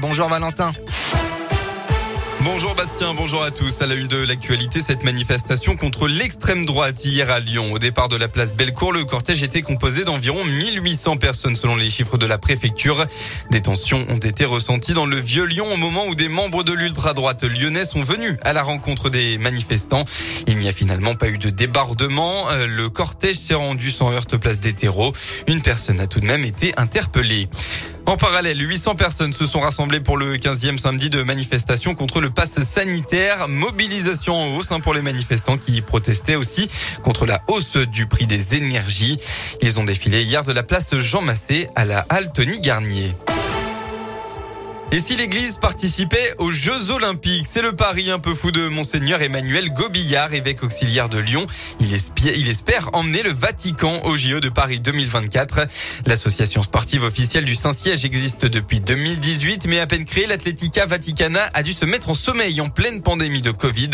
Bonjour 0.00 0.30
Valentin. 0.30 0.72
Bonjour 2.40 2.74
Bastien, 2.74 3.12
bonjour 3.12 3.42
à 3.42 3.50
tous. 3.50 3.82
À 3.82 3.86
la 3.86 3.96
une 3.96 4.06
de 4.06 4.16
l'actualité, 4.16 4.80
cette 4.80 5.04
manifestation 5.04 5.76
contre 5.76 6.08
l'extrême 6.08 6.64
droite 6.64 7.04
hier 7.04 7.30
à 7.30 7.38
Lyon. 7.38 7.74
Au 7.74 7.78
départ 7.78 8.08
de 8.08 8.16
la 8.16 8.28
place 8.28 8.54
Bellecour, 8.54 8.92
le 8.92 9.04
cortège 9.04 9.42
était 9.42 9.60
composé 9.60 10.04
d'environ 10.04 10.42
1800 10.42 11.18
personnes 11.18 11.54
selon 11.54 11.76
les 11.76 11.90
chiffres 11.90 12.16
de 12.16 12.24
la 12.24 12.38
préfecture. 12.38 13.04
Des 13.50 13.60
tensions 13.60 14.06
ont 14.08 14.16
été 14.16 14.46
ressenties 14.46 14.94
dans 14.94 15.04
le 15.04 15.18
vieux 15.18 15.44
Lyon 15.44 15.66
au 15.70 15.76
moment 15.76 16.06
où 16.06 16.14
des 16.14 16.30
membres 16.30 16.64
de 16.64 16.72
l'ultra-droite 16.72 17.44
lyonnais 17.44 17.84
sont 17.84 18.02
venus 18.02 18.38
à 18.40 18.54
la 18.54 18.62
rencontre 18.62 19.10
des 19.10 19.36
manifestants. 19.36 20.06
Il 20.46 20.56
n'y 20.56 20.68
a 20.70 20.72
finalement 20.72 21.14
pas 21.14 21.28
eu 21.28 21.36
de 21.36 21.50
débordement. 21.50 22.48
Euh, 22.52 22.66
le 22.66 22.88
cortège 22.88 23.36
s'est 23.36 23.52
rendu 23.52 23.90
sans 23.90 24.12
heurte 24.12 24.38
place 24.38 24.60
des 24.60 24.72
terreaux. 24.72 25.12
Une 25.46 25.60
personne 25.60 26.00
a 26.00 26.06
tout 26.06 26.20
de 26.20 26.26
même 26.26 26.44
été 26.44 26.72
interpellée. 26.78 27.50
En 28.08 28.16
parallèle, 28.16 28.58
800 28.58 28.94
personnes 28.94 29.34
se 29.34 29.44
sont 29.44 29.60
rassemblées 29.60 30.00
pour 30.00 30.16
le 30.16 30.38
15e 30.38 30.78
samedi 30.78 31.10
de 31.10 31.22
manifestation 31.22 31.94
contre 31.94 32.22
le 32.22 32.30
pass 32.30 32.58
sanitaire. 32.62 33.48
Mobilisation 33.48 34.34
en 34.34 34.56
hausse 34.56 34.72
hein, 34.72 34.80
pour 34.80 34.94
les 34.94 35.02
manifestants 35.02 35.58
qui 35.58 35.82
protestaient 35.82 36.34
aussi 36.34 36.68
contre 37.02 37.26
la 37.26 37.42
hausse 37.48 37.76
du 37.76 38.06
prix 38.06 38.24
des 38.24 38.54
énergies. 38.54 39.18
Ils 39.60 39.78
ont 39.78 39.84
défilé 39.84 40.22
hier 40.22 40.42
de 40.42 40.52
la 40.52 40.62
place 40.62 40.96
Jean 40.96 41.20
Massé 41.20 41.68
à 41.76 41.84
la 41.84 42.06
halle 42.08 42.32
Tony 42.32 42.58
Garnier. 42.62 43.14
Et 44.90 45.00
si 45.00 45.16
l'Église 45.16 45.58
participait 45.58 46.32
aux 46.38 46.50
Jeux 46.50 46.90
Olympiques 46.90 47.46
C'est 47.46 47.60
le 47.60 47.72
pari 47.72 48.10
un 48.10 48.18
peu 48.18 48.32
fou 48.32 48.50
de 48.50 48.68
Monseigneur 48.68 49.20
Emmanuel 49.20 49.70
Gobillard, 49.70 50.32
évêque 50.32 50.62
auxiliaire 50.62 51.10
de 51.10 51.18
Lyon. 51.18 51.46
Il, 51.78 51.92
espère, 51.92 52.32
il 52.34 52.48
espère 52.48 52.88
emmener 52.94 53.22
le 53.22 53.30
Vatican 53.30 54.00
au 54.04 54.16
JO 54.16 54.40
de 54.40 54.48
Paris 54.48 54.78
2024. 54.78 55.66
L'association 56.06 56.62
sportive 56.62 57.02
officielle 57.02 57.44
du 57.44 57.54
Saint-Siège 57.54 58.06
existe 58.06 58.46
depuis 58.46 58.80
2018, 58.80 59.66
mais 59.68 59.78
à 59.78 59.86
peine 59.86 60.06
créée, 60.06 60.26
l'Atletica 60.26 60.86
Vaticana 60.86 61.50
a 61.52 61.62
dû 61.62 61.74
se 61.74 61.84
mettre 61.84 62.08
en 62.08 62.14
sommeil 62.14 62.58
en 62.62 62.70
pleine 62.70 63.02
pandémie 63.02 63.42
de 63.42 63.50
Covid. 63.50 63.90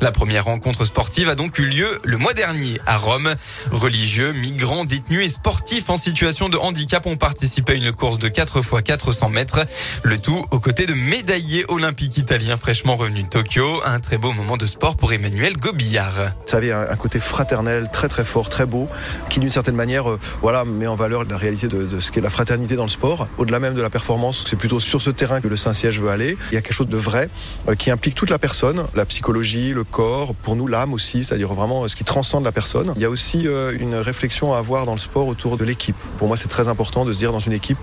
La 0.00 0.12
première 0.12 0.44
rencontre 0.44 0.84
sportive 0.84 1.28
a 1.28 1.34
donc 1.34 1.58
eu 1.58 1.66
lieu 1.66 1.98
le 2.04 2.18
mois 2.18 2.34
dernier 2.34 2.78
à 2.86 2.98
Rome. 2.98 3.34
Religieux, 3.72 4.32
migrants, 4.32 4.84
détenus 4.84 5.26
et 5.26 5.28
sportifs 5.28 5.90
en 5.90 5.96
situation 5.96 6.48
de 6.48 6.56
handicap 6.56 7.04
ont 7.06 7.16
participé 7.16 7.72
à 7.72 7.76
une 7.76 7.90
course 7.90 8.18
de 8.18 8.28
4 8.28 8.60
x 8.60 8.82
400 8.84 9.28
mètres. 9.30 9.66
Le 10.04 10.18
tout 10.18 10.35
aux 10.50 10.60
côtés 10.60 10.86
de 10.86 10.94
médaillés 10.94 11.64
olympiques 11.68 12.18
italiens 12.18 12.56
fraîchement 12.56 12.94
revenus 12.96 13.24
de 13.24 13.28
Tokyo. 13.28 13.80
Un 13.84 14.00
très 14.00 14.18
beau 14.18 14.32
moment 14.32 14.56
de 14.56 14.66
sport 14.66 14.96
pour 14.96 15.12
Emmanuel 15.12 15.56
Gobillard. 15.56 16.32
Ça 16.46 16.58
avait 16.58 16.72
un 16.72 16.96
côté 16.96 17.20
fraternel 17.20 17.88
très 17.92 18.08
très 18.08 18.24
fort, 18.24 18.48
très 18.48 18.66
beau, 18.66 18.88
qui 19.30 19.40
d'une 19.40 19.50
certaine 19.50 19.74
manière 19.74 20.10
euh, 20.10 20.18
voilà, 20.42 20.64
met 20.64 20.86
en 20.86 20.96
valeur 20.96 21.24
la 21.24 21.36
réalité 21.36 21.68
de, 21.68 21.84
de 21.84 22.00
ce 22.00 22.12
qu'est 22.12 22.20
la 22.20 22.30
fraternité 22.30 22.76
dans 22.76 22.84
le 22.84 22.90
sport. 22.90 23.28
Au-delà 23.38 23.60
même 23.60 23.74
de 23.74 23.82
la 23.82 23.90
performance, 23.90 24.44
c'est 24.48 24.56
plutôt 24.56 24.80
sur 24.80 25.00
ce 25.00 25.10
terrain 25.10 25.40
que 25.40 25.48
le 25.48 25.56
Saint-Siège 25.56 26.00
veut 26.00 26.10
aller. 26.10 26.36
Il 26.50 26.54
y 26.54 26.58
a 26.58 26.60
quelque 26.60 26.74
chose 26.74 26.88
de 26.88 26.96
vrai 26.96 27.28
euh, 27.68 27.74
qui 27.74 27.90
implique 27.90 28.14
toute 28.14 28.30
la 28.30 28.38
personne, 28.38 28.84
la 28.94 29.06
psychologie, 29.06 29.72
le 29.72 29.84
corps, 29.84 30.34
pour 30.34 30.56
nous 30.56 30.66
l'âme 30.66 30.92
aussi, 30.92 31.24
c'est-à-dire 31.24 31.52
vraiment 31.54 31.84
euh, 31.84 31.88
ce 31.88 31.96
qui 31.96 32.04
transcende 32.04 32.44
la 32.44 32.52
personne. 32.52 32.92
Il 32.96 33.02
y 33.02 33.06
a 33.06 33.10
aussi 33.10 33.46
une 33.78 33.94
réflexion 33.94 34.52
à 34.52 34.58
avoir 34.58 34.86
dans 34.86 34.92
le 34.92 34.98
sport 34.98 35.26
autour 35.26 35.56
de 35.56 35.64
l'équipe. 35.64 35.96
Pour 36.18 36.28
moi, 36.28 36.36
c'est 36.36 36.48
très 36.48 36.68
important 36.68 37.04
de 37.04 37.12
se 37.12 37.18
dire 37.18 37.32
dans 37.32 37.40
une 37.40 37.52
équipe, 37.52 37.78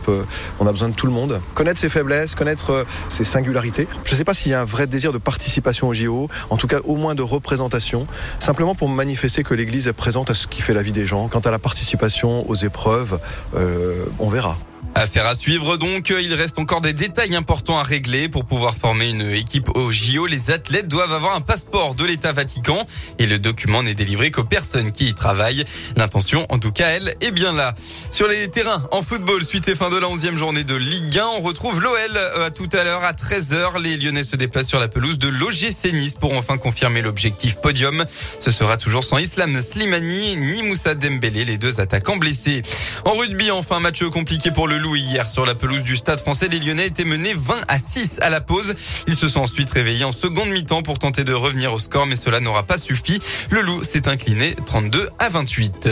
on 0.59 0.67
a 0.67 0.71
besoin 0.71 0.89
de 0.89 0.93
tout 0.93 1.05
le 1.05 1.11
monde. 1.11 1.39
Connaître 1.53 1.79
ses 1.79 1.89
faiblesses, 1.89 2.35
ses 3.09 3.23
singularités. 3.23 3.87
Je 4.05 4.13
ne 4.13 4.17
sais 4.17 4.23
pas 4.23 4.33
s'il 4.33 4.51
y 4.51 4.55
a 4.55 4.61
un 4.61 4.65
vrai 4.65 4.87
désir 4.87 5.13
de 5.13 5.17
participation 5.17 5.87
au 5.87 5.93
JO, 5.93 6.29
en 6.49 6.57
tout 6.57 6.67
cas 6.67 6.79
au 6.83 6.95
moins 6.95 7.15
de 7.15 7.21
représentation, 7.21 8.07
simplement 8.39 8.75
pour 8.75 8.89
manifester 8.89 9.43
que 9.43 9.53
l'Église 9.53 9.87
est 9.87 9.93
présente 9.93 10.29
à 10.29 10.33
ce 10.33 10.47
qui 10.47 10.61
fait 10.61 10.73
la 10.73 10.83
vie 10.83 10.91
des 10.91 11.05
gens. 11.05 11.27
Quant 11.27 11.39
à 11.39 11.51
la 11.51 11.59
participation 11.59 12.49
aux 12.49 12.55
épreuves, 12.55 13.19
euh, 13.55 14.05
on 14.19 14.29
verra. 14.29 14.57
Affaire 14.95 15.25
à 15.25 15.33
suivre 15.33 15.77
donc, 15.77 16.13
il 16.21 16.33
reste 16.35 16.59
encore 16.59 16.79
des 16.79 16.93
détails 16.93 17.35
importants 17.35 17.79
à 17.79 17.83
régler 17.83 18.29
pour 18.29 18.45
pouvoir 18.45 18.75
former 18.75 19.09
une 19.09 19.31
équipe 19.31 19.69
au 19.75 19.91
JO. 19.91 20.27
Les 20.27 20.51
athlètes 20.51 20.87
doivent 20.87 21.11
avoir 21.11 21.35
un 21.35 21.41
passeport 21.41 21.95
de 21.95 22.05
l'État 22.05 22.31
Vatican 22.31 22.85
et 23.17 23.25
le 23.25 23.39
document 23.39 23.81
n'est 23.81 23.95
délivré 23.95 24.29
qu'aux 24.29 24.43
personnes 24.43 24.91
qui 24.91 25.07
y 25.07 25.15
travaillent. 25.15 25.63
L'intention, 25.97 26.45
en 26.49 26.59
tout 26.59 26.71
cas, 26.71 26.89
elle, 26.89 27.15
est 27.21 27.31
bien 27.31 27.53
là. 27.53 27.73
Sur 28.11 28.27
les 28.27 28.47
terrains, 28.49 28.83
en 28.91 29.01
football, 29.01 29.43
suite 29.43 29.67
et 29.67 29.73
fin 29.73 29.89
de 29.89 29.97
la 29.97 30.07
11e 30.07 30.37
journée 30.37 30.63
de 30.63 30.75
Ligue 30.75 31.17
1, 31.17 31.25
on 31.37 31.39
retrouve 31.39 31.81
l'OL 31.81 31.97
euh, 32.15 32.45
à 32.45 32.51
tout 32.51 32.69
à 32.73 32.83
l'heure 32.83 33.03
à 33.03 33.13
13h. 33.13 33.81
Les 33.81 33.97
Lyonnais 33.97 34.23
se 34.23 34.35
déplacent 34.35 34.69
sur 34.69 34.79
la 34.79 34.87
pelouse 34.87 35.17
de 35.17 35.27
l'OGC 35.27 35.91
Nice 35.93 36.15
pour 36.19 36.37
enfin 36.37 36.57
confirmer 36.57 37.01
l'objectif 37.01 37.55
podium. 37.55 38.05
Ce 38.39 38.51
sera 38.51 38.77
toujours 38.77 39.03
sans 39.03 39.17
Islam 39.17 39.59
Slimani 39.59 40.35
ni 40.37 40.61
Moussa 40.61 40.93
Dembélé, 40.93 41.45
les 41.45 41.57
deux 41.57 41.79
attaquants 41.79 42.17
blessés. 42.17 42.61
En 43.05 43.13
rugby, 43.13 43.49
enfin, 43.49 43.79
match 43.79 44.03
compliqué 44.03 44.51
pour 44.51 44.67
le 44.67 44.82
hier 44.91 45.27
sur 45.29 45.45
la 45.45 45.55
pelouse 45.55 45.83
du 45.83 45.95
Stade 45.95 46.19
français. 46.19 46.47
Les 46.49 46.59
Lyonnais 46.59 46.87
étaient 46.87 47.05
menés 47.05 47.33
20 47.35 47.61
à 47.67 47.79
6 47.79 48.19
à 48.21 48.29
la 48.29 48.41
pause. 48.41 48.75
Ils 49.07 49.15
se 49.15 49.27
sont 49.27 49.41
ensuite 49.41 49.71
réveillés 49.71 50.03
en 50.03 50.11
seconde 50.11 50.49
mi-temps 50.49 50.81
pour 50.81 50.99
tenter 50.99 51.23
de 51.23 51.33
revenir 51.33 51.73
au 51.73 51.79
score, 51.79 52.05
mais 52.05 52.15
cela 52.15 52.39
n'aura 52.39 52.63
pas 52.63 52.77
suffi. 52.77 53.19
Le 53.49 53.61
Loup 53.61 53.83
s'est 53.83 54.07
incliné 54.07 54.55
32 54.65 55.09
à 55.19 55.29
28. 55.29 55.89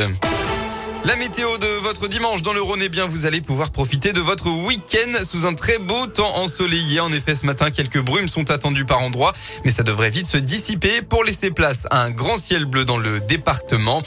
La 1.03 1.15
météo 1.15 1.57
de 1.57 1.65
votre 1.65 2.07
dimanche 2.07 2.43
dans 2.43 2.53
le 2.53 2.61
Rhône, 2.61 2.81
eh 2.83 2.89
bien, 2.89 3.07
vous 3.07 3.25
allez 3.25 3.41
pouvoir 3.41 3.71
profiter 3.71 4.13
de 4.13 4.21
votre 4.21 4.51
week-end 4.51 5.23
sous 5.23 5.47
un 5.47 5.55
très 5.55 5.79
beau 5.79 6.05
temps 6.05 6.37
ensoleillé. 6.37 6.99
En 6.99 7.11
effet, 7.11 7.33
ce 7.33 7.47
matin, 7.47 7.71
quelques 7.71 7.99
brumes 7.99 8.27
sont 8.27 8.51
attendues 8.51 8.85
par 8.85 9.01
endroits, 9.01 9.33
mais 9.65 9.71
ça 9.71 9.81
devrait 9.81 10.11
vite 10.11 10.27
se 10.27 10.37
dissiper 10.37 11.01
pour 11.01 11.23
laisser 11.23 11.49
place 11.49 11.87
à 11.89 12.03
un 12.03 12.11
grand 12.11 12.37
ciel 12.37 12.65
bleu 12.65 12.85
dans 12.85 12.99
le 12.99 13.19
département. 13.19 14.03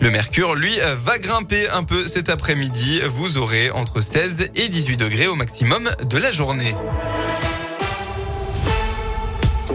Le 0.00 0.10
mercure, 0.10 0.54
lui, 0.54 0.78
va 1.04 1.18
grimper 1.18 1.68
un 1.68 1.84
peu 1.84 2.06
cet 2.06 2.30
après-midi. 2.30 3.02
Vous 3.06 3.36
aurez 3.36 3.70
entre 3.70 4.00
16 4.00 4.48
et 4.54 4.68
18 4.70 4.96
degrés 4.96 5.26
au 5.26 5.34
maximum 5.34 5.90
de 6.08 6.16
la 6.16 6.32
journée. 6.32 6.74